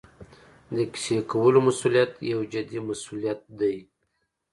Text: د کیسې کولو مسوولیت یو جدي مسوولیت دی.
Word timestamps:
د 0.75 0.77
کیسې 0.91 1.17
کولو 1.31 1.59
مسوولیت 1.67 2.11
یو 2.31 2.39
جدي 2.53 2.79
مسوولیت 2.89 3.41
دی. 3.59 3.75